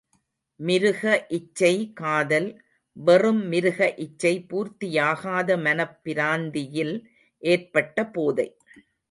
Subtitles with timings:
[0.59, 1.25] மிருக
[1.29, 2.47] இச்சை காதல்,
[2.93, 7.03] வெறும் மிருக இச்சை பூர்த்தியாகாத மனப் பிராந்தியில்
[7.43, 8.57] ஏற்பட்ட போதை.